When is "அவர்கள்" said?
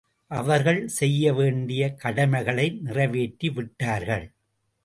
0.31-0.87